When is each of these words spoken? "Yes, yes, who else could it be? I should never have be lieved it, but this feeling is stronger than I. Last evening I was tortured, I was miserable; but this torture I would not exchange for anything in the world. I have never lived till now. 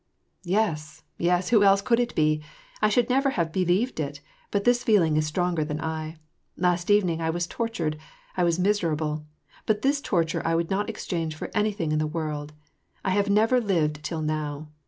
"Yes, 0.61 1.03
yes, 1.19 1.49
who 1.49 1.61
else 1.61 1.79
could 1.79 1.99
it 1.99 2.15
be? 2.15 2.41
I 2.81 2.89
should 2.89 3.07
never 3.07 3.29
have 3.37 3.51
be 3.51 3.63
lieved 3.63 3.99
it, 3.99 4.19
but 4.49 4.63
this 4.63 4.83
feeling 4.83 5.15
is 5.15 5.27
stronger 5.27 5.63
than 5.63 5.79
I. 5.79 6.17
Last 6.57 6.89
evening 6.89 7.21
I 7.21 7.29
was 7.29 7.45
tortured, 7.45 7.99
I 8.35 8.43
was 8.43 8.57
miserable; 8.57 9.27
but 9.67 9.83
this 9.83 10.01
torture 10.01 10.41
I 10.43 10.55
would 10.55 10.71
not 10.71 10.89
exchange 10.89 11.35
for 11.35 11.51
anything 11.53 11.91
in 11.91 11.99
the 11.99 12.07
world. 12.07 12.51
I 13.05 13.11
have 13.11 13.29
never 13.29 13.61
lived 13.61 14.01
till 14.01 14.23
now. 14.23 14.69